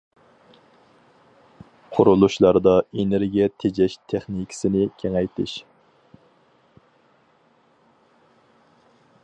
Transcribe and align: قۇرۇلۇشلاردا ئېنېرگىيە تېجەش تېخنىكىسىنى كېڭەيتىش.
قۇرۇلۇشلاردا 1.97 2.73
ئېنېرگىيە 3.01 3.47
تېجەش 3.63 3.97
تېخنىكىسىنى 4.13 4.89
كېڭەيتىش. 5.03 5.55